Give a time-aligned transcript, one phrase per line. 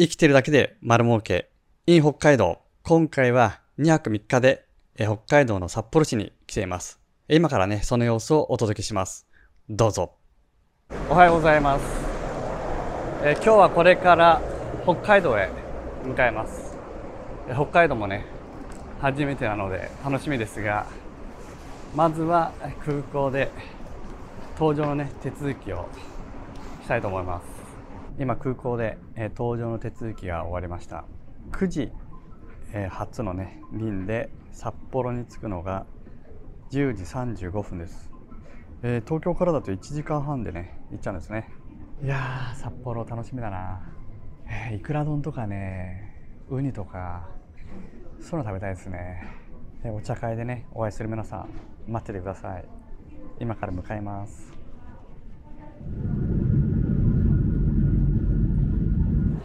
[0.00, 1.50] 生きてるだけで丸儲け
[1.86, 2.62] in 北海道。
[2.84, 4.64] 今回は2泊3日で
[4.96, 6.98] え北海道の札幌市に来ています。
[7.28, 9.26] 今からね、その様子をお届けします。
[9.68, 10.14] どうぞ。
[11.10, 11.84] おはようございます。
[13.24, 14.40] え今日はこれから
[14.84, 15.50] 北海道へ
[16.06, 16.78] 向かいます。
[17.50, 18.24] え北海道もね、
[19.02, 20.86] 初めてなので楽しみですが、
[21.94, 22.52] まずは
[22.86, 23.50] 空港で
[24.58, 25.90] 搭乗のね、手続きを
[26.84, 27.49] したいと思います。
[28.20, 31.06] 今空港で、えー搭乗の手続きが終わりました。
[31.52, 31.90] 9時、
[32.74, 35.86] えー発のね、便で札幌に着くのが
[36.70, 38.12] 10時35分です。
[38.82, 41.48] えー東京からだと1時間半でね、行っちゃうんですね。
[42.02, 43.80] いやー、札幌楽しみだな。
[44.46, 46.14] えーいくら丼とかね、
[46.50, 47.26] ウニとか、
[48.20, 49.22] そういうの食べたいですね。
[49.82, 51.48] えお茶会でね、お会いする皆さん、
[51.90, 52.66] 待っててください。
[53.38, 54.59] 今から向かいます。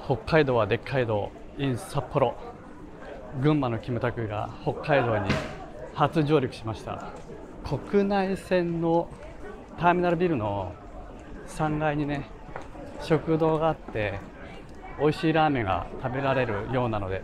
[0.05, 2.35] 北海道はでっかい道 in 札幌。
[3.41, 5.31] 群馬のキムタクが北海道に
[5.95, 7.07] 初上陸しました。
[7.89, 9.09] 国内線の
[9.79, 10.73] ターミナルビルの
[11.47, 12.29] 3階にね
[13.01, 14.19] 食堂があって
[14.99, 17.23] 美味しいラーメンが食べられるようなので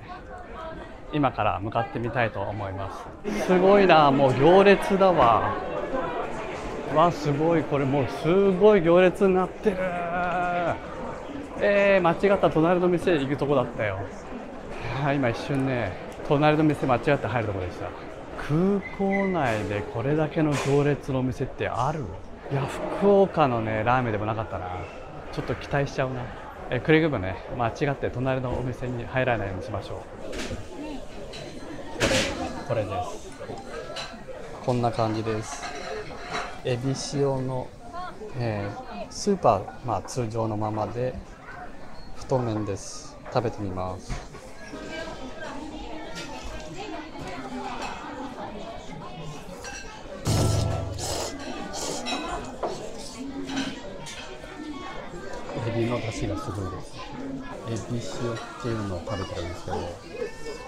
[1.14, 2.92] 今から向かってみたいと思いま
[3.24, 3.46] す。
[3.46, 5.54] すごいなもう行列だわ。
[6.96, 7.64] わすごい。
[7.64, 9.78] これもうすごい行列になってる。
[11.64, 14.00] えー、間違った隣の店行くとこだったよ。
[15.16, 15.96] 今一瞬ね
[16.28, 17.86] 隣の店間違って入るとこでした。
[18.38, 22.04] 空港内でこれだけの行列のお店ってある？
[22.52, 22.66] いや
[23.00, 24.68] 福岡のねラーメンでもなかったな。
[25.32, 26.22] ちょっと期待しちゃうな。
[26.72, 30.00] えくれぐれもね間違って隣のお店に入らないようにしましょう。
[32.68, 33.30] これこれです。
[34.66, 35.64] こんな感じです。
[36.66, 37.68] エビ塩の、
[38.38, 41.14] えースーパー、まあ、通常のままで
[42.32, 43.18] 太麺です。
[43.34, 44.10] 食べてみます。
[55.68, 56.96] エビの出汁がすごいです。
[57.68, 59.78] エビ塩っていうのを食べてるんですけど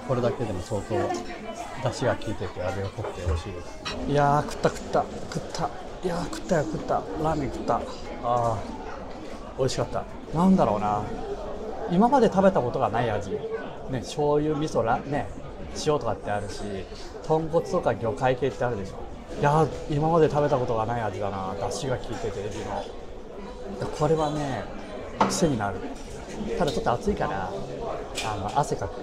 [0.06, 3.68] これだけでも相当出汁が効いてて味が濃くて美味しいです。
[4.10, 5.06] いやー食った食った。
[5.34, 5.70] 食った。
[6.04, 6.96] いやー食ったよ食った。
[6.96, 7.82] ラーメン食った。
[8.22, 10.04] あー美味しかった。
[10.38, 11.06] なんだろうな。
[11.92, 13.32] 今まで食べたことがない味。
[13.32, 13.40] ね
[14.00, 15.28] 醤油味噌らね
[15.86, 16.62] 塩とかってあるし
[17.28, 19.04] 豚骨とか魚介系ってあるでしょ。
[19.40, 21.54] いや今まで食べたことがない味だな。
[21.60, 22.84] 出汁が効いててエビの。
[23.88, 24.64] これはね
[25.28, 25.78] 癖になる。
[26.58, 27.52] ただちょっと暑いから
[28.26, 29.02] あの汗かく。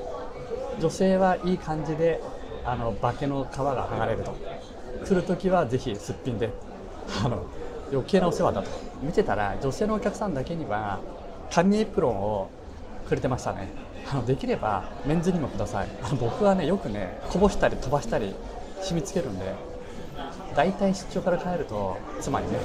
[0.80, 2.20] 女性はいい感じで
[2.64, 4.34] あの化けの皮が剥がれると。
[5.04, 6.50] 来るときはぜひすっぴんで
[7.24, 7.44] あの
[7.90, 8.70] 余計なお世話だと。
[9.02, 11.00] 見てたら女性のお客さんだけには
[11.50, 12.50] 紙エプロンを
[13.10, 13.68] くれてましたね。
[14.10, 15.88] あのできればメンズにもください。
[16.02, 18.34] あの僕はねよくねこぼしたり飛ばしたり
[18.80, 19.52] 染みつけるんで
[20.54, 22.58] 大体出張から帰ると妻にね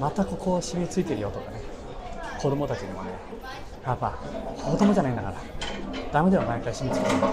[0.00, 1.62] またここ染みついてるよとかね
[2.40, 3.10] 子供たちにもね
[3.84, 4.18] パパ
[4.56, 5.34] 子供じゃないんだから
[6.12, 7.30] ダメだよ毎回染みつけるの。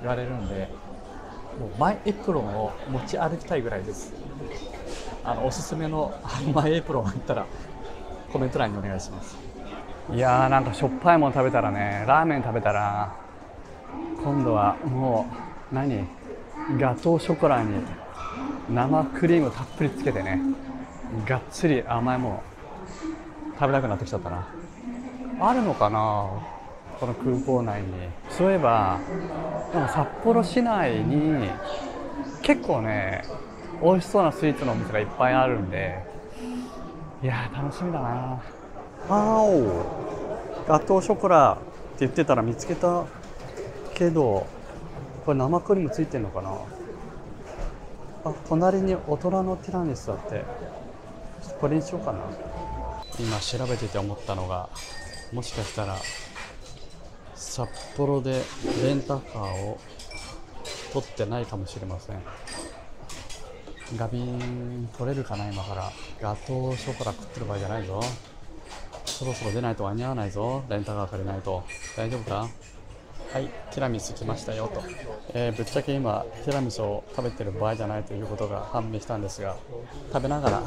[0.00, 0.68] 言われるんで
[1.60, 4.12] もうマイエプロンを持ち歩きたいぐらいです。
[5.24, 7.46] あのおすすめのあのマイエプロンがあったら
[8.32, 9.45] コメント欄にお願いします。
[10.14, 13.12] いやーなんかしょっぱいもの食べたらねラーメン食べたら
[14.22, 15.26] 今度はも
[15.72, 16.06] う何？
[16.78, 17.80] ガトーショコラに
[18.70, 20.40] 生クリームたっぷりつけてね
[21.26, 22.42] がっつり甘いもの
[23.54, 24.48] 食べたくなってきちゃったな。
[25.40, 25.98] あるのかな？
[26.98, 27.88] この空港内に。
[28.30, 28.98] そういえば
[29.72, 31.50] でも札幌市内に
[32.42, 33.24] 結構ね
[33.82, 36.02] 美味しそうなスイーツのお店がいっぱいあるんで
[37.22, 38.40] いやー楽しみだな。
[39.08, 41.62] あおガトーショコラって
[42.00, 43.04] 言ってたら見つけた
[43.94, 44.46] けど
[45.24, 46.50] これ生クリームついてんのかな？
[48.24, 50.44] あ隣に大人のティラミスだって。
[51.60, 52.18] これにしようかな。
[53.18, 54.68] 今調べてて思ったのが
[55.32, 55.96] もしかしたら
[57.34, 58.42] 札幌で
[58.82, 59.78] レンタカーを
[60.92, 62.16] 取ってないかもしれません。
[63.96, 65.92] ガビン取れるかな今から。
[66.20, 68.00] ガトーショコラ食ってる場合じゃないぞ。
[69.16, 70.62] そろそろ出ないと間に合わないぞ。
[70.68, 71.64] レンタカー借りないと。
[71.96, 72.46] 大丈夫か？
[73.32, 74.82] はいティラミス来ましたよと、
[75.32, 79.56] えーぶっちゃけ今ティラミスを食べてる場合じゃないということが判明したんですが
[80.12, 80.62] 食べながら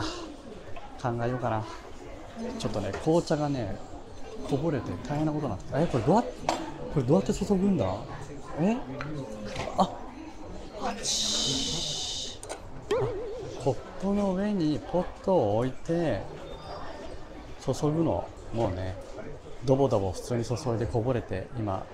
[1.00, 1.64] 考えようかな。
[2.58, 3.78] ちょっとね紅茶がね
[4.50, 6.56] こぼれて大変なことになってえこれどうやってこ
[6.96, 7.86] れどうやって注ぐんだ？
[8.62, 8.78] え？
[9.78, 9.96] あ
[10.82, 12.40] あち
[12.94, 16.24] あコップの上にポットを置いて
[17.64, 18.28] 注ぐの。
[18.54, 18.96] もうね
[19.66, 21.86] ドボドボ普通に注いでこぼれて今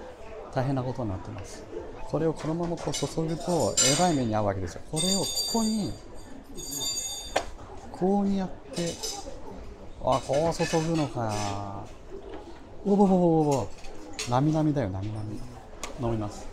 [0.54, 1.63] 大変なことになってます。
[2.06, 4.81] これをこのままこう注ぐとえらい目に遭うわけですよ。
[4.92, 5.92] これをここに
[7.92, 8.90] こうにやって
[10.02, 11.86] あこう注ぐのか。
[12.86, 13.68] おぼぼぼぼぼ。
[14.30, 15.40] なみなみだよなみなみ。
[16.06, 16.48] 飲みます。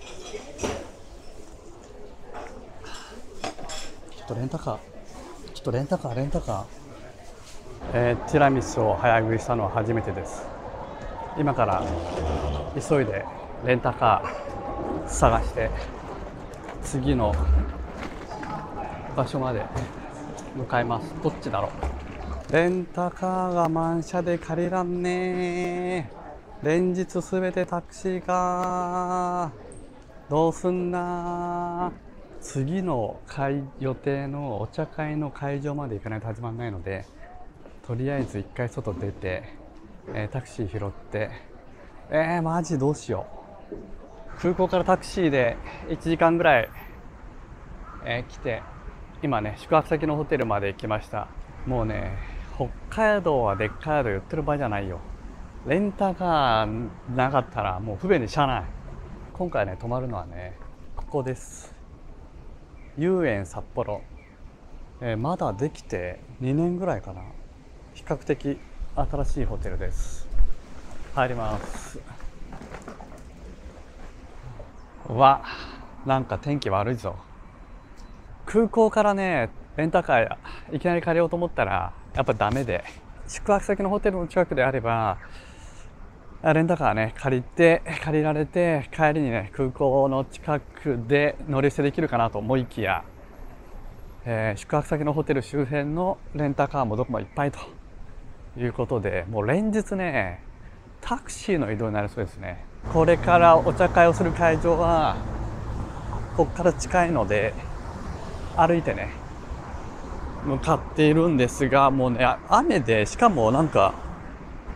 [4.17, 4.79] ちょっとレンタカー。
[5.53, 6.82] ちょっとレンタカーレンタカー。
[7.95, 10.47] えー、ティラミスを早食いしたのは初めてです。
[11.39, 11.83] 今から
[12.75, 13.25] 急いで
[13.67, 15.71] レンタカー探して
[16.83, 17.35] 次の
[19.17, 19.63] 場所まで
[20.57, 21.15] 向かいます。
[21.23, 21.69] どっちだろ
[22.49, 22.53] う？
[22.53, 26.11] レンタカーが満車で借りらんね
[26.63, 29.53] 連日すべてタクシーか
[30.29, 31.93] どうすんな
[32.41, 33.21] 次の
[33.81, 37.07] 予定のお茶会の会場まで行かないと始まらないので
[37.87, 39.43] とりあえず一回外出て、
[40.15, 41.31] えー、タクシー拾って
[42.11, 43.27] えー、マジどうしよ
[43.73, 44.39] う。
[44.39, 45.57] 空港からタクシーで
[45.89, 46.69] 1時間ぐらい、
[48.05, 48.63] えー、来て
[49.23, 51.29] 今ね宿泊先のホテルまで来ました。
[51.67, 52.19] もうね
[52.57, 55.01] 北海道はでっかい宿言ってる場合じゃないよ。
[55.67, 58.65] レンタカーなかったらもう不便でしゃない。
[59.33, 60.59] 今回ね泊まるのはね
[60.95, 61.75] ここです。
[62.99, 64.03] 遊園札幌、
[65.01, 67.23] えー、まだできて2年ぐらいかな。
[67.95, 68.59] 比較的
[68.95, 70.29] 新しいホテルです。
[71.15, 71.99] 入ります。
[75.09, 75.43] わ
[76.07, 77.17] なんか天気悪いぞ。
[78.47, 80.37] 空港からねレンタカー
[80.73, 82.85] いきなり借りようと思ったらやっぱダメで。
[83.29, 85.17] 宿泊先のホテルの近くであれば
[86.43, 93.05] レンタカーね借りて借りられて帰りにね空港の近くで乗り捨てできるかなと思いきや、
[94.25, 97.82] えー、宿泊先のホテル周辺のレンタカーもどこもいっぱいと。
[98.57, 100.43] いうことでもう連日ね
[101.01, 102.65] タクシーの移動になりそうですね。
[102.93, 105.17] これからお茶会をする会場は
[106.37, 107.55] ここから近いので
[108.57, 109.11] 歩いてね
[110.45, 113.95] 向かっているんですがもうね雨でしかもなんか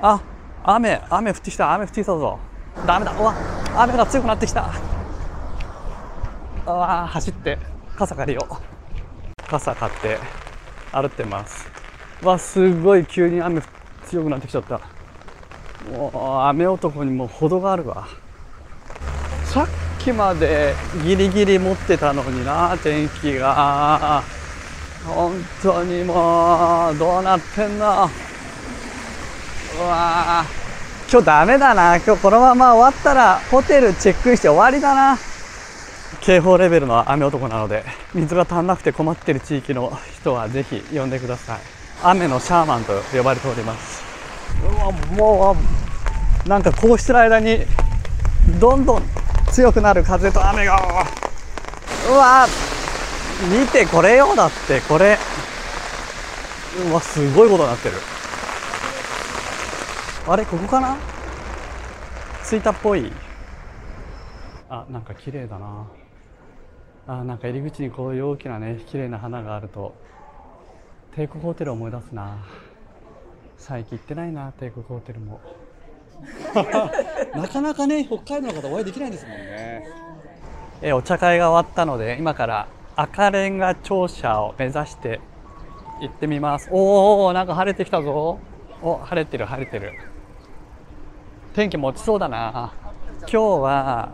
[0.00, 0.20] あ
[0.64, 2.38] 雨雨降ってきた雨降ってきたぞ。
[2.86, 3.34] ダメだうわ
[3.76, 4.70] 雨が強くなってきた。
[6.66, 7.58] うわ走って
[7.96, 8.54] 傘借りよう。
[9.48, 10.18] 傘買って
[10.92, 11.75] 歩ってます。
[12.22, 13.62] わすごい急に雨
[14.06, 14.80] 強くなってきちゃった。
[15.90, 18.08] もう雨男にも程があるわ。
[19.44, 19.66] さっ
[20.00, 20.74] きまで
[21.04, 24.22] ギリギリ持ってたのにな天気が。
[25.06, 25.32] 本
[25.62, 28.10] 当にもうどうなってんの。
[29.78, 30.44] うわ
[31.08, 31.96] 今日ダメだな。
[31.96, 35.18] 今日このまま終わったらホテルチェックインして終わりだな。
[36.20, 37.84] 警報レベルの雨男なので
[38.14, 41.75] 水が足んなくて困ってる地域の人はぜひ呼んでください。
[42.08, 44.02] 雨のシャーマンと呼ばれております。
[44.62, 45.56] うわも
[46.44, 47.66] うなんかこうしてる間に
[48.60, 49.02] どんどん
[49.50, 50.78] 強くなる風と雨が
[52.08, 52.46] うわ
[53.50, 55.18] 見てこれよだってこれ。
[56.88, 57.96] うわすごいことになってる。
[60.28, 60.96] あれここかな？
[62.48, 63.10] 着いたっぽい。
[64.68, 65.86] あなんか綺麗だな。
[67.08, 69.94] あなんか入り口にこういう大きなね綺麗な花があると
[71.16, 72.36] 帝国ホテルを思い出すな。
[73.56, 75.40] 最近行ってないな帝国ホテルも。
[77.34, 79.88] なかなかね北海道の方お会いできないんですもんね。
[80.82, 85.20] えお茶会が終わったので今から赤レンガ庁舎を目指して
[86.02, 86.68] 行ってみます。
[86.70, 88.38] おおなんか晴れてきたぞ。
[88.82, 89.94] お晴れてる晴れてる。
[91.54, 92.74] 天気も落ちそうだな。
[93.20, 94.10] 今日は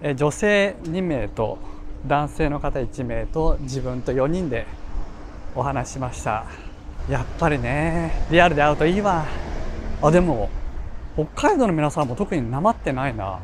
[0.00, 1.58] え女性2名と
[2.06, 4.64] 男性の方1名と自分と4人で
[5.54, 6.46] お話しました。
[7.08, 9.24] やっぱりねリアルで会うといいわ。
[10.02, 10.50] あでも
[11.14, 13.40] 北海道の皆さんも特になまってないな。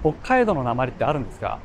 [0.00, 1.58] 北海道のなまりってあるんですか、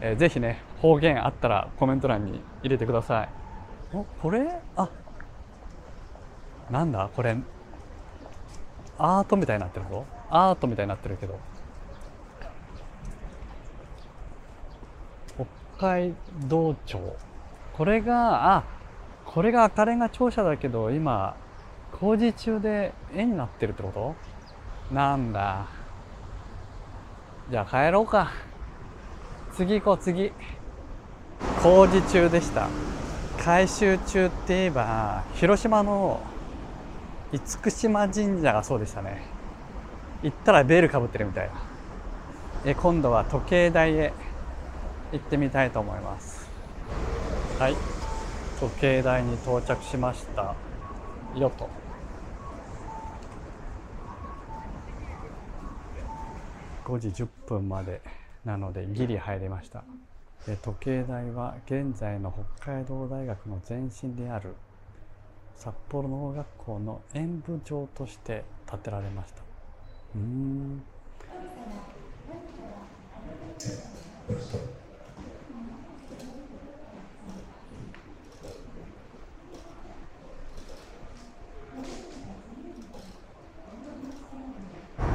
[0.00, 3.28] えー、ぜひね方言あったらコメント欄に入れてください。
[3.92, 4.48] おこれ？
[4.76, 4.88] あ
[6.70, 7.36] なんだこれ。
[8.98, 10.04] アートみたいになってるぞ。
[10.28, 11.38] アートみたいになってるけど。
[15.78, 16.14] 北海
[16.46, 17.16] 道庁。
[17.80, 18.64] これがあ
[19.24, 21.34] これが赤レンガ庁舎だけど今
[21.98, 23.90] 工事中で絵になってるってこ
[24.90, 24.94] と？
[24.94, 25.64] なんだ。
[27.50, 28.32] じゃあ帰ろうか。
[29.54, 30.30] 次行こう次。
[31.62, 32.68] 工事中でした。
[33.42, 36.20] 改修中って言えば広島の
[37.32, 37.40] 厳
[37.72, 39.22] 島神社がそうでしたね。
[40.22, 41.54] 行ったらベールかぶってるみたいな。
[42.66, 44.12] え今度は時計台へ
[45.12, 46.39] 行ってみたいと思います。
[47.60, 47.74] はい。
[48.58, 50.54] 時計台に到着しました。
[51.38, 51.68] よと。
[56.86, 58.00] 5時10分まで。
[58.46, 59.84] なのでギリ入りました。
[60.46, 64.54] で時計台は現在の北海道大学の前身である。
[65.54, 69.42] 札幌農学校の演舞場として建てられました。
[70.14, 70.82] うん。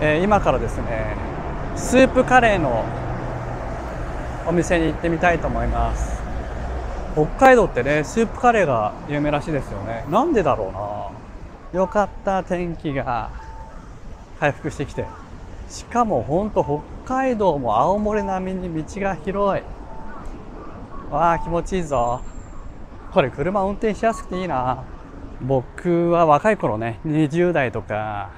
[0.02, 1.16] えー、今からですね
[1.76, 2.86] スープカレーの
[4.48, 6.22] お店に行ってみたいと思います。
[7.14, 10.06] 北海道ってねスープカレーが有名らしいですよね。
[10.10, 10.72] なんでだろう
[11.74, 11.82] な。
[11.82, 13.30] よかった天気が。
[14.40, 15.06] 回復してきて。
[15.70, 16.64] しかもほんと
[17.06, 19.64] 北海道も青森並みに道が広い。
[21.10, 22.22] わあ気持ちいいぞ。
[23.12, 24.84] これ車運転しやすくていいな。
[25.42, 28.30] 僕は若い頃ね20代とか、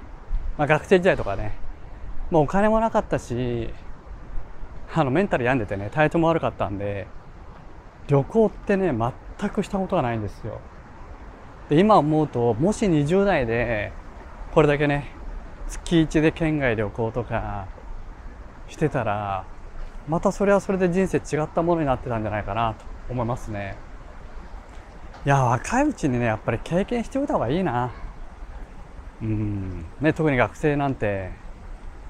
[0.58, 1.56] まあ、学生時代とかね
[2.32, 3.70] もうお金もなかったし
[4.94, 7.08] あのメンタル病んでてね体調も悪かったんで
[8.08, 8.94] 旅行ってね
[9.40, 10.60] 全くしたことがないんですよ。
[11.70, 13.92] で今思うともし20代で
[14.54, 15.12] これだけね
[15.68, 17.68] 月1で県外旅行とか
[18.70, 19.46] してたら
[20.08, 23.76] またそれはそれで人生違ったものになってたんじゃないかなと思いますね。
[25.26, 28.07] いや若いうちにねやっぱり経験しておいた方がいいな。
[29.21, 29.86] うん。
[30.01, 31.31] ね特に学生なんて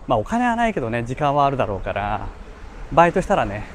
[0.08, 2.28] まあお金はないけどね時間はあるだろうから
[2.92, 3.66] バイトしたらね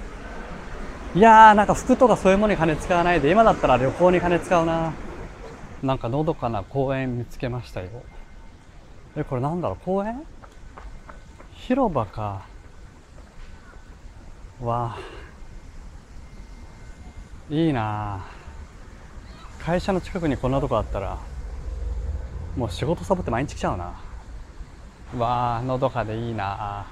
[1.14, 4.92] いやーなんか服とかそういうものに金使わないで今だったら旅行に金使うな。
[5.82, 7.88] なんかのどかな公園見つけましたよ。
[9.16, 10.22] えこれなんだろう公園？
[11.54, 12.42] 広場か。
[14.62, 14.98] わあ。
[17.50, 18.24] いいな
[19.58, 21.18] 会社の近くにこんなとこあったら
[22.56, 23.94] もう仕事サボって毎日来ちゃうな。
[25.14, 26.86] うわあのどかでいいな。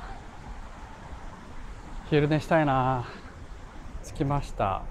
[2.09, 3.05] 昼寝したいな。
[4.05, 4.83] 着きました。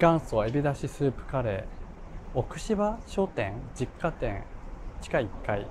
[0.00, 2.38] 元祖エビだしスープカレー。
[2.38, 3.54] 奥芝商店？
[3.76, 4.42] 実家店？
[5.00, 5.66] 地下1階。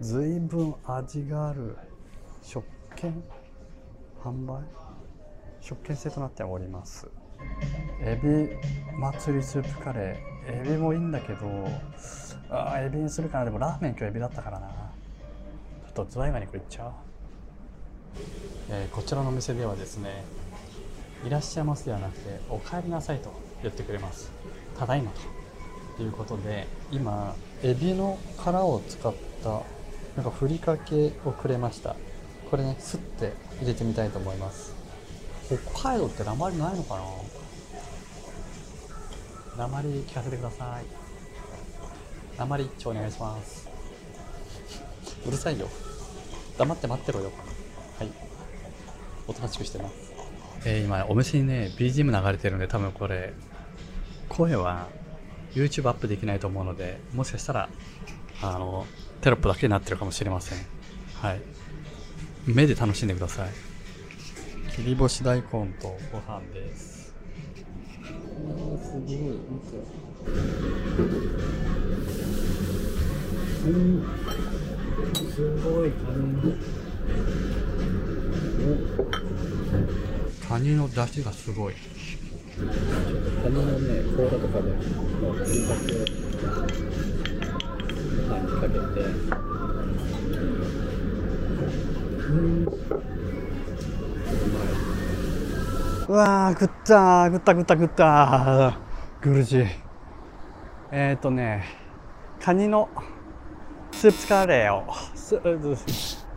[0.00, 1.76] ずいぶん味がある。
[2.42, 3.22] 食券？
[4.24, 4.62] 販売？
[5.60, 7.08] 食券制となっております。
[8.00, 10.36] エビ祭りスープカレー。
[10.48, 11.68] エビもいいんだけど
[12.50, 13.46] あエビにするかな。
[13.46, 14.68] でもラーメン今日エビだったからな。
[14.68, 14.74] ちょ
[15.90, 16.92] っとズワイガニ食いっちゃう。
[18.70, 20.24] えー、こちらのお店ではですね
[21.24, 24.30] いらっしゃいますではなくてお帰りなさいと言ってくれます。
[24.78, 25.12] ただいま
[25.96, 29.62] ということで今エビの殻を使った
[30.14, 31.96] なんかふりかけをくれました。
[32.50, 34.74] これねすって入れてみたいと思います。
[35.72, 37.02] 北海道って鉛ないのかな？
[39.56, 40.84] 鉛聞かせてください。
[42.38, 43.68] 鉛一丁お願いします。
[45.26, 45.68] うるさいよ。
[46.58, 47.32] 黙って待ってろよ。
[47.98, 48.10] はい。
[49.26, 50.12] おとなしくしてます。
[50.64, 53.32] えー、今お店にね BGM 流れてるんで多分これ
[54.28, 54.88] 声は
[55.54, 57.68] YouTube アップできないと思うのでもしかしたら
[58.42, 58.86] あの
[59.20, 60.58] テロップだけになってるかもしれません。
[61.14, 61.40] はい。
[62.46, 63.48] 目で楽しんでください。
[64.74, 65.42] 切り干し大根
[65.80, 67.05] とご飯です。
[67.05, 67.05] あ
[68.78, 69.02] すごい。
[69.02, 69.76] 見て
[73.64, 74.04] うん
[75.30, 75.90] すごい。
[75.90, 76.58] カニ
[80.48, 81.74] カニの出汁がすごい。
[83.42, 84.70] カニのね甲羅とかで
[85.20, 85.92] もうふりかけ
[88.28, 88.76] パンにかけて
[92.28, 92.66] うん
[96.08, 98.78] うわー食った食った食った食った。
[99.22, 99.64] グルジ。
[100.92, 101.64] えっ、ー、とね
[102.40, 102.88] カニの
[103.90, 104.84] スープカレーを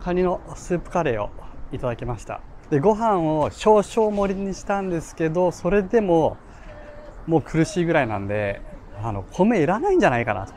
[0.00, 1.30] カニのスープカレーを
[1.70, 2.40] いただきました。
[2.70, 6.36] でご飯を少々盛りにしたんですけどそれでも
[7.28, 8.60] もう苦しいぐらいなんで
[9.00, 10.54] あの米いらないんじゃないかなと。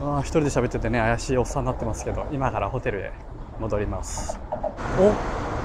[0.00, 3.12] あ一人で喋っててね怪しいおっさんになってますけど今からホテルへ
[3.60, 4.40] 戻ります。
[4.98, 5.55] お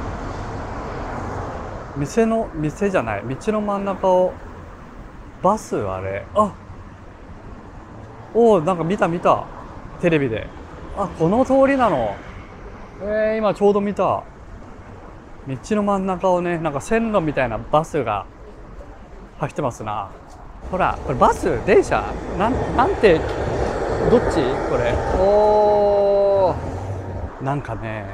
[1.98, 4.34] 店の店じゃない道の真ん中を
[5.42, 6.26] バスあれ。
[6.36, 6.54] あ
[8.34, 9.46] おなんか見た見た。
[10.00, 10.48] テレビで。
[10.98, 12.16] あこの通りなの。
[13.02, 14.04] えー、今ちょうど見た。
[14.04, 14.24] 道
[15.48, 18.26] の真ん中をねなんか線路みたいなバスが
[19.40, 20.10] 走ってますな。
[20.70, 22.04] ほらこれバス電車？
[22.38, 23.20] なんなんて
[24.10, 24.36] どっち？
[24.70, 24.94] これ。
[25.20, 27.44] おー。
[27.44, 28.06] なんかね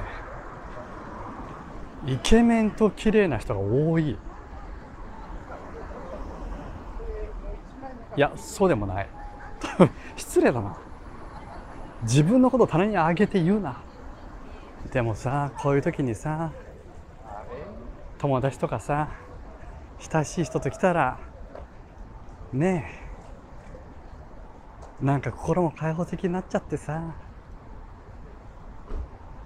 [2.08, 4.18] イケメンと綺麗な人が多い。
[8.16, 9.10] いやそうでもない。
[10.16, 10.78] 失礼だな。
[12.04, 13.82] 自分のことを棚に上げて言うな。
[14.92, 16.52] でもさこういう時にさ
[18.18, 19.10] 友達とかさ
[20.00, 21.20] 親しい人と来たら
[22.54, 22.90] ね
[25.02, 27.16] えなんか心も開放的になっちゃってさ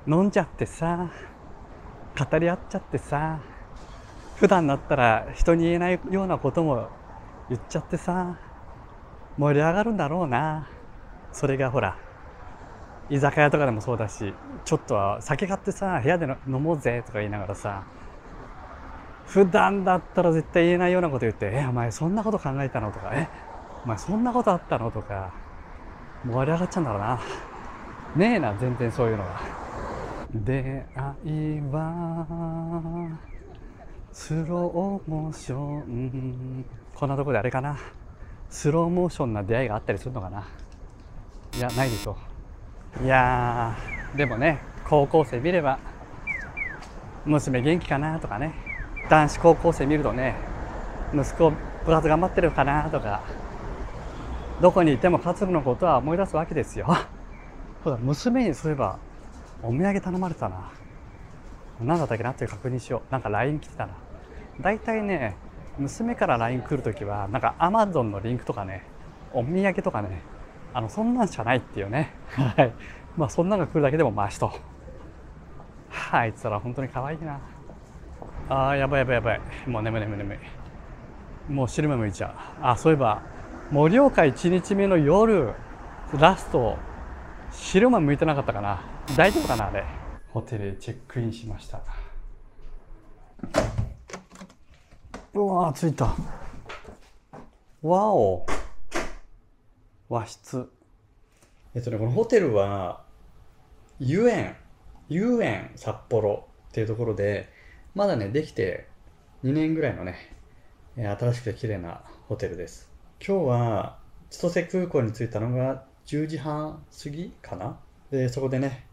[0.08, 1.10] 飲んじゃってさ
[2.18, 3.40] 語り合っちゃってさ
[4.36, 6.90] 普段だったら人に言えないようなことも
[7.50, 8.38] 言っちゃってさ
[9.38, 10.68] 盛り上がるんだろうな
[11.32, 11.98] それがほら
[13.10, 14.34] 居酒屋とかでもそうだし
[14.66, 17.84] ちょっとは酒買ってさ部屋で飲もうぜとか言いながらさ
[19.28, 23.28] 普段だったら絶対言えないようなこと言って「えお前そんなこと考えたの?」とか「え
[23.86, 25.32] お前そんなことあったの?」とか
[26.26, 27.20] 盛り上がっちゃうんだろうな
[28.16, 29.61] ねえな全然そういうのが
[30.34, 32.26] 出会いは
[34.14, 36.66] スローモーション。
[36.96, 37.78] こんなとこであれかな？
[38.50, 40.48] スローモーションな出会いがあったりするのかな？
[41.58, 42.16] いやないでしょ
[43.04, 43.76] いや
[44.16, 45.80] でもね高校生見れば
[47.26, 48.54] 娘元気かなとかね。
[49.10, 50.36] 男子高校生見るとね
[51.14, 51.58] 息子部
[51.88, 53.22] 活頑張ってるかなとか
[54.62, 56.88] どこにいても家族のことは思い出すわけですよ。
[57.84, 58.98] そうだ娘にそういえば
[59.64, 60.72] お土産頼まれたな。
[61.80, 63.12] 何だったっけなっていう確認しよう。
[63.12, 63.94] なんか LINE 来てたな。
[64.60, 65.36] 大体ね
[65.78, 68.84] 娘から LINE 来るときはなんか Amazon のリンクとかね
[69.34, 70.22] お土産とかね
[70.74, 72.14] あのそんなんしかないっていうね。
[72.30, 72.74] はい。
[73.18, 74.48] まあそんなのが来るだけでもマシと。
[74.48, 77.40] はあ、あいつら本当に可愛いな。
[78.50, 79.42] あーやばいやばいやばい。
[79.68, 81.52] もう眠い眠い眠い。
[81.52, 82.36] もう汁目向いちゃう。
[82.62, 83.22] あそういえば
[83.72, 85.54] 盛岡1日目の夜
[86.18, 86.78] ラスト
[87.52, 88.82] 汁目向いてなかったかな。
[89.18, 89.84] 大丈夫かなあれ？
[90.30, 91.82] ホテルへチェックインしました。
[95.34, 96.16] うわ着いた。
[97.82, 98.46] わお。
[100.08, 100.70] 和室。
[101.76, 103.04] えっとねこのホテルは
[104.00, 104.56] 遊園。
[105.10, 107.50] 遊園札幌っていうところで
[107.94, 108.88] まだねできて
[109.44, 110.34] 2年ぐらいのね
[110.96, 112.90] 新しくて綺麗なホテルです。
[113.20, 117.78] 今日は千歳空港に着いたのが10時半過ぎかな？
[118.10, 118.88] でそこでね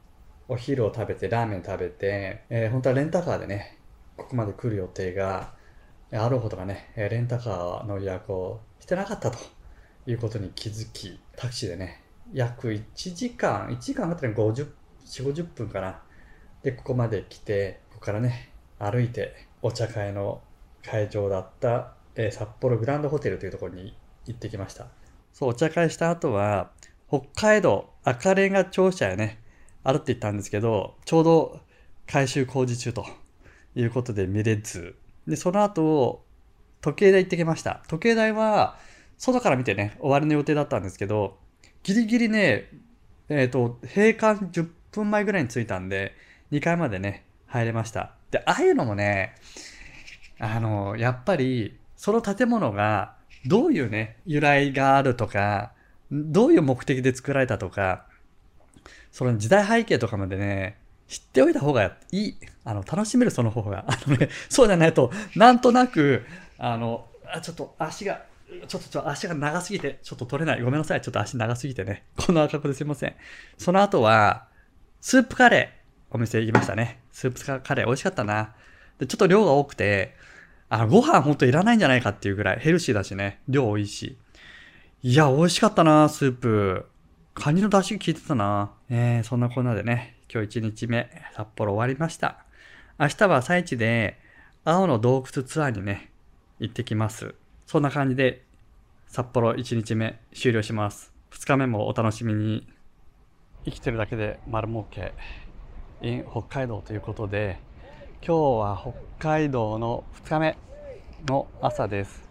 [0.49, 3.79] お昼を食べてラーメン食べて、えー、本当はレンタカーでね
[4.17, 5.53] ここまで来る予定が
[6.13, 9.39] あるほどがねレンタカーの予約をしてなかったと。
[10.09, 12.83] いうことに気づきタクシーでね約1
[13.15, 14.67] 時間1時間あったら50
[15.07, 16.01] 4 50分かな。
[16.63, 20.41] でここまで来てここからね歩いてお茶会の
[20.83, 23.95] 会場だった、えー、札幌グランドホテルというところに
[24.27, 24.87] 行ってきました。
[25.33, 26.71] そうお茶会した後は
[27.09, 29.43] 北海道赤レンガ庁舎へね
[29.89, 31.61] 歩って行ったんですけどちょうど
[32.07, 33.07] 改修工事中と
[33.75, 34.97] いうことで見れず
[35.27, 36.25] でその後
[36.81, 37.83] 時計台行ってきました。
[37.89, 38.77] 時計台は
[39.17, 41.39] 外から見てね終わりの予定だったんですけど
[41.83, 42.69] ギリギリね
[43.29, 46.15] えっ、ー、と閉館10分前ぐらいに着いたんで
[46.53, 48.13] 2階までね入れました。
[48.31, 49.35] でああいうのもね
[50.39, 53.15] あのやっぱりその建物が
[53.47, 55.73] どういうね由来があるとか
[56.13, 58.07] どういう目的で作られたとか
[59.11, 62.37] その時代背景とかまでね知っておいた方がいい。
[62.65, 63.87] あの、楽しめるその方が。
[63.89, 66.25] あのね、そうじゃないと、なんとなく、
[66.59, 68.23] あの、あ、ちょっと足が、
[68.67, 70.61] ちょっと、ちょ、足が長すぎて、ちょっと取れない。
[70.61, 71.01] ごめんなさい。
[71.01, 72.05] ちょっと足長すぎてね。
[72.17, 73.15] この赤子ですいません。
[73.57, 74.49] その後は、
[75.01, 77.01] スープカレー、お店行きましたね。
[77.11, 78.55] スープカレー美味しかったな。
[78.99, 80.15] で、ちょっと量が多くて、
[80.69, 83.41] あ、ご飯ほんといらないんじゃないかっていうぐらいヘルシーだしね。
[83.49, 84.19] 量多いし。
[85.03, 86.87] いや、美味しかったな、スープ。
[87.39, 88.73] カニの出汁効いてたな。
[88.91, 92.45] えー、そんなこんなでね、今日1日目、札幌終わりました。
[92.99, 94.19] 明日は朝一で、
[94.65, 96.11] 青の洞窟ツアーにね、
[96.59, 97.37] 行ってきます。
[97.65, 98.43] そんな感じで、
[99.07, 101.13] 札幌1日目終了します。
[101.31, 102.67] 2日目もお楽しみに。
[103.65, 105.15] 生きてるだけで丸儲け
[106.01, 107.61] in 北海道ということで、
[108.21, 108.83] 今日は
[109.21, 110.59] 北海道の2日目
[111.29, 112.29] の朝です。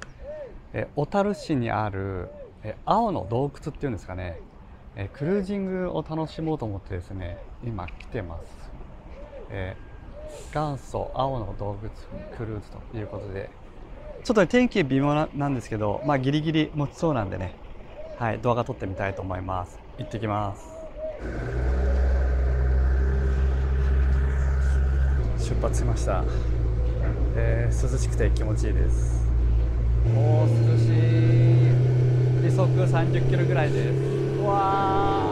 [0.74, 2.28] え小樽市にある
[2.64, 4.40] え青の洞窟っていうんですかね
[5.00, 8.44] えクルージングを楽しもうと思ってですね今来てます、
[9.52, 11.92] えー、元祖青の洞窟
[12.36, 13.50] クルーズということで。
[14.24, 17.54] ちょっと、天気微妙なんですけどまあギリギリ持ちそうなんでね。
[18.18, 19.80] はい動画撮ってみたいと思います。
[20.00, 20.68] 行ってきます。
[25.40, 26.26] 出発しました、
[27.36, 29.24] えー、涼しくて気持ちいいです。
[30.16, 31.38] おお涼しい。
[32.42, 34.17] 時速30キロぐらいです。
[34.48, 35.27] わ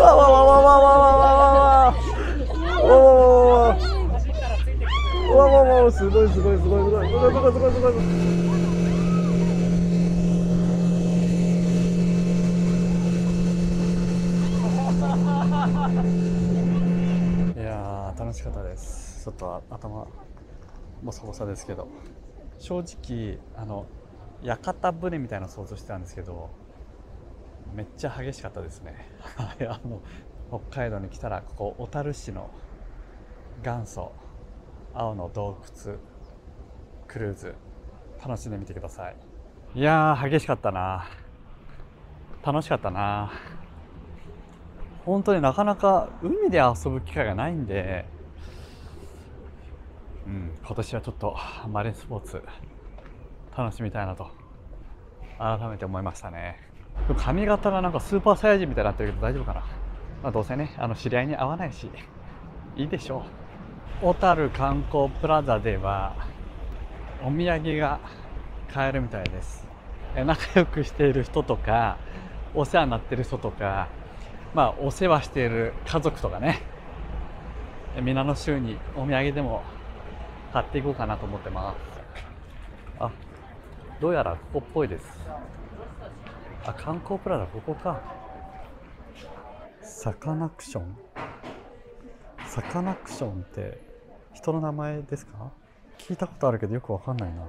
[0.00, 1.54] わわわわわわわわ
[1.86, 1.94] わ
[2.82, 2.86] お
[5.30, 8.62] おわわわわすごいすごいすごいすごいすごいすごいすごいすごい
[17.54, 20.06] いや楽しかったですちょっと頭
[21.02, 21.88] ボサボサですけど
[22.58, 23.86] 正直あの
[24.42, 26.50] 屋形船みたいな想像してたんですけど
[27.74, 29.08] めっちゃ激しかったですね。
[29.36, 30.00] はいあの
[30.48, 32.50] 北海道に来たらここ小樽市の
[33.62, 34.12] 元祖
[34.92, 35.96] 青の洞窟
[37.08, 37.54] クルーズ
[38.22, 39.16] 楽しんでみてください。
[39.74, 41.08] いやー激しかったな。
[42.44, 43.32] 楽しかったな。
[45.06, 48.04] 本当になかなか海で遊ぶ機会がないんで、
[50.26, 51.36] うん、今年はちょっと
[51.68, 52.42] マリンスポーツ
[53.56, 54.30] 楽しみたいなと
[55.38, 56.71] 改めて思いましたね。
[57.16, 59.60] 髪型がなんかスーパーサイヤ人みたいになってるけど大丈夫かな、
[60.22, 61.90] まあ、どうせねあの知り合いに会わないし。
[62.74, 63.24] いいでしょ
[64.02, 64.06] う。
[64.06, 66.14] 小樽観光プラザでは
[67.22, 68.00] お土産が
[68.72, 69.66] 買えるみたいです。
[70.14, 71.98] 仲良くしている人とか
[72.54, 73.88] お世話になってる人とか
[74.54, 76.62] まあお世話している家族とかね。
[78.00, 79.62] 皆の週にお土産でも
[80.50, 81.76] 買っていこうかなと思ってます。
[83.00, 83.10] あ
[84.00, 85.28] どうやらここっぽいです。
[86.64, 88.00] あ観光プラザここか。
[89.82, 90.96] サカナクション？
[92.46, 93.80] サカナクションって
[94.34, 95.50] 人の名前ですか？
[95.98, 97.42] 聞いたことあるけどよくわかんないな。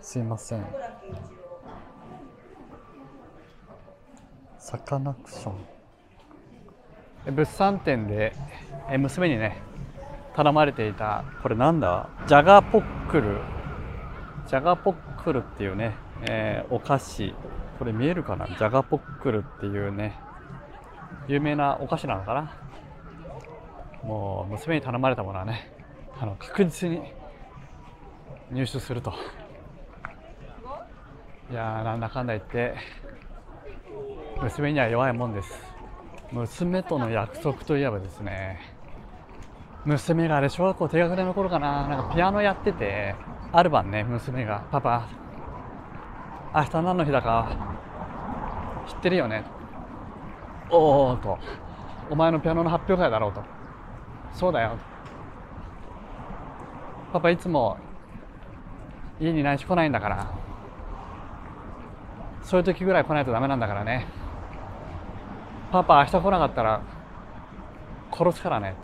[0.00, 0.64] すいません。
[4.58, 7.34] サカナクション。
[7.34, 8.34] 物産展で
[8.90, 9.58] え娘にね
[10.34, 12.08] 頼まれていたこれなんだ？
[12.26, 13.40] ジャガーポックル。
[14.46, 17.34] ジャガーポックルっていうね、えーお菓子。
[17.78, 18.46] これ見えるかな？
[18.46, 20.18] ジャガポックルっていうね。
[21.28, 22.56] 有名なお菓子なのかな？
[24.02, 25.72] もう娘に頼まれたものはね
[26.20, 27.02] あの確実に
[28.50, 29.12] 入手すると。
[31.50, 32.74] いやーなんだかんだ言って
[34.42, 35.52] 娘には弱いもんです。
[36.32, 38.60] 娘との約束といえばですね
[39.84, 43.14] 娘があれ小学校低学年の頃かななんかピアノやってて
[43.52, 45.08] ある晩ね娘が「パパ
[46.54, 47.48] 明日何の日だか。
[48.86, 49.44] 知ってるよね」
[50.70, 51.38] おおと
[52.10, 53.42] 「お前のピアノの発表会だろう」と
[54.32, 54.72] 「そうだよ」
[57.12, 57.76] パパいつも。
[59.20, 60.26] 家に内緒来ないんだから。
[62.40, 64.06] そういう時ぐらい来ないとダメなんだからね。
[65.70, 66.80] パパ明日来なかったら。
[68.10, 68.74] 殺すからね。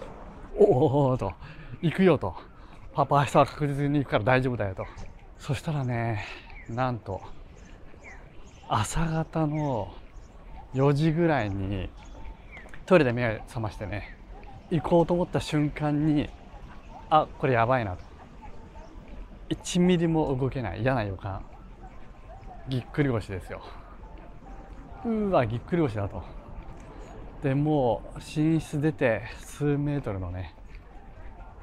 [0.57, 1.33] おおと。
[1.81, 2.37] 行くよと。
[2.93, 4.87] パパ明日は確実に行くから大丈夫だよと。
[5.39, 6.25] そしたらね
[6.69, 7.21] なんと。
[8.69, 9.95] 朝方の
[10.75, 11.89] 4時ぐらいに
[12.85, 14.17] トイレで目を覚ましてね
[14.71, 16.29] 行こうと思った瞬間に
[17.11, 17.97] あこれやばいな。
[17.97, 18.05] と
[19.49, 20.83] 1ミリも動けない。
[20.83, 21.43] 嫌な予感。
[22.69, 23.63] ぎっくり腰ですよ。
[25.07, 26.23] うわぎっくり腰だと。
[27.43, 30.55] でもう寝室出て数メートルのね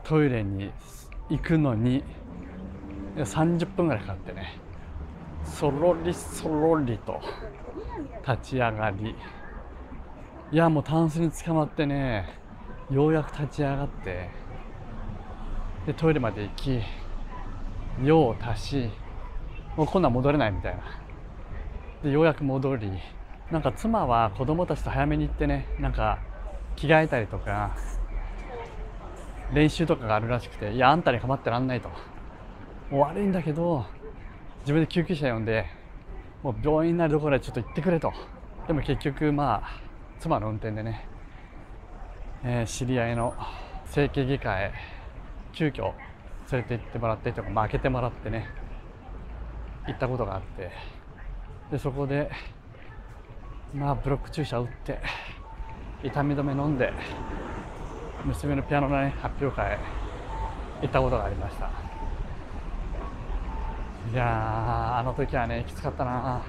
[0.03, 0.71] トイレに
[1.29, 2.03] 行くのに
[3.17, 4.64] 30分ぐらいかかってね。
[5.45, 7.21] そろりそろりと
[8.27, 9.15] 立ち上がり。
[10.51, 12.29] いやもうタンスに捕まってね
[12.91, 14.29] ようやく立ち上がって
[15.87, 16.79] でトイレまで行き
[18.03, 18.89] 用を足し
[19.75, 20.83] もう今度は戻れないみたいな。
[22.03, 22.91] でようやく戻り
[23.51, 26.19] なんか妻は子供たちと早めに行ってねなんか
[26.75, 27.75] 着替えたりとか
[29.53, 31.89] 練習とかがあるらしくていやあんたに構ってらんないと。
[32.91, 33.85] もう悪いんだけど
[34.65, 35.67] 自分で救急車呼んで
[36.41, 38.11] もう病院になりどころへちょっと行ってくれと。
[38.65, 39.79] でも結局まあ
[40.19, 41.07] 妻の運転でね、
[42.43, 43.35] えー知り合いの
[43.85, 44.73] 整形外科へ
[45.53, 45.93] 急遽
[46.51, 48.47] 連れて行ってもらってとか、まあ、開けてもらってね
[49.85, 50.71] 行ったことがあって。
[51.69, 52.31] でそこで
[53.71, 54.99] まあブロック注射打って
[56.03, 56.91] 痛み止め飲んで
[58.25, 59.77] 娘のピアノの、ね、発表会
[60.81, 61.84] 行ったことがありました。
[64.15, 64.27] いやー
[64.99, 66.41] あの時はねきつかったな。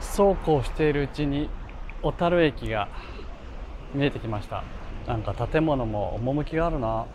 [0.00, 1.48] そうこうしているうちに
[2.02, 2.88] 小樽駅が
[3.94, 4.64] 見えてきました。
[5.06, 7.06] なんか建物も趣があるな。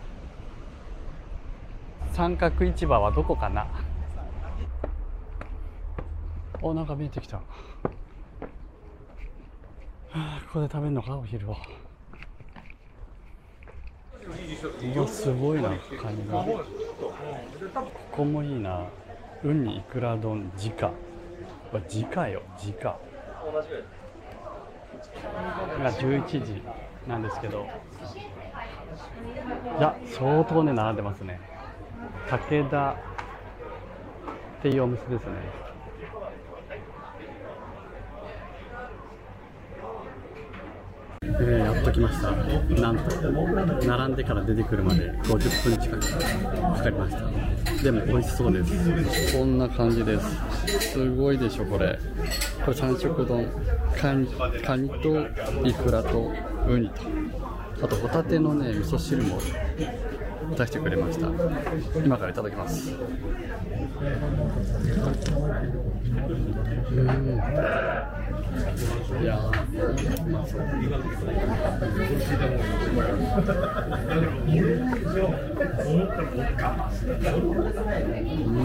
[2.14, 3.66] 三角市場はどこかな。
[6.62, 7.42] おなんか見えてきた、は
[10.12, 11.18] あ、ここで食べるのか？
[11.18, 11.56] お昼を。
[14.96, 15.68] うわすごいな
[16.00, 16.44] カニが。
[16.44, 16.64] こ
[18.10, 18.86] こもいいな。
[19.42, 20.92] ウニイクラ丼直わ
[21.72, 22.72] 直よ直
[25.82, 26.62] が11時
[27.06, 27.66] なんですけど。
[29.78, 31.40] いや相当ね並んでますね。
[32.30, 35.63] 武田っていうお店ですね。
[41.40, 42.30] えー、やっと来ました。
[42.30, 46.00] なんと並んでから出てくるまで50分近く
[46.78, 47.82] かかりました。
[47.82, 49.36] でも美味しそうです。
[49.36, 50.20] こんな感じで
[50.68, 50.92] す。
[50.92, 51.98] すごいでしょこれ。
[52.64, 53.46] これ三色丼。
[54.00, 54.26] カニ
[54.62, 56.32] カニとイクラと
[56.68, 57.02] ウニと。
[57.82, 59.38] あとホタテのね味噌汁も
[60.56, 61.28] 出してくれました。
[62.04, 62.92] 今からいただきます。
[66.90, 67.40] うん。
[69.20, 70.64] いやうまそうう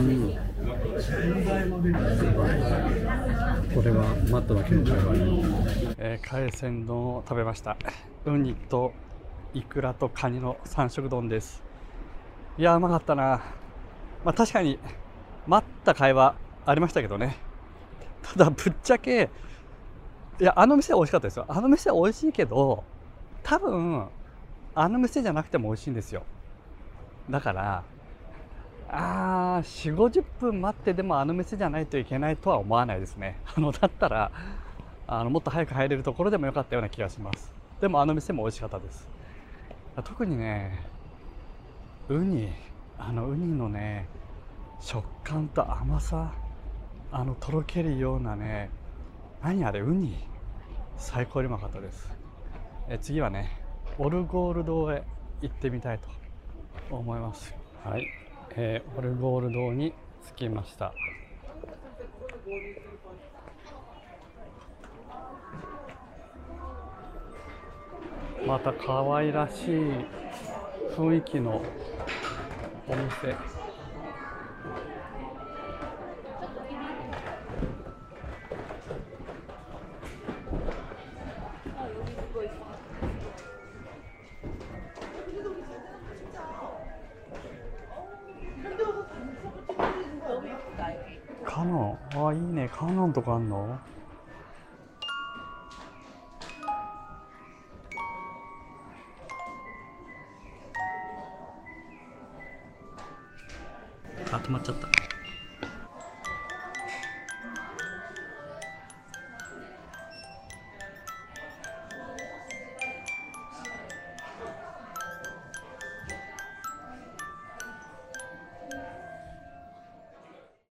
[0.01, 0.39] ん
[3.73, 5.43] これはマットだけの会話に、
[5.97, 7.77] えー、海鮮丼を食べました。
[8.25, 8.93] ウニと
[9.53, 11.63] イクラとカニの三色丼です
[12.59, 13.41] いやうまかったな。
[14.25, 14.77] まあ確かに
[15.47, 17.37] 待った会話ありましたけどね。
[18.21, 19.29] ただぶっちゃけ
[20.41, 21.45] いやあの店は美味しかったですよ。
[21.47, 22.83] あの店は美味しいけど
[23.43, 24.09] 多分
[24.75, 26.23] あの店じゃなくても美味しいんですよ。
[27.29, 27.83] だから
[28.89, 33.39] あ4 5 0分待ってでもあの店じゃないといけないとは思わないですね。
[33.55, 34.33] あのだったら
[35.07, 37.53] あのもっと早く入れるところでもよかったような気がします。
[37.79, 39.07] でもあの店も美味しかったです。
[40.03, 40.98] 特にね
[42.11, 42.49] ウニ
[42.97, 44.07] あのウニのね
[44.79, 46.33] 食感と甘さ
[47.11, 48.71] あのとろけるようなね
[49.43, 50.27] 何あれウニ
[50.97, 52.09] 最高にうまかったです。
[52.89, 53.61] え次はね
[53.99, 55.03] オルゴール堂へ
[55.43, 56.09] 行ってみたいと
[56.89, 57.53] 思います。
[57.85, 58.07] はい、
[58.55, 59.93] えー、オルゴール堂に
[60.35, 60.91] 着きました。
[68.47, 69.91] また可愛らしい
[70.97, 71.61] 雰囲気の
[72.89, 73.58] 11